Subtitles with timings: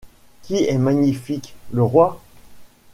[0.41, 1.53] Qui est magnifique?
[1.71, 2.19] le roi.